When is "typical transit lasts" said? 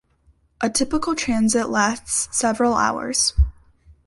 0.71-2.27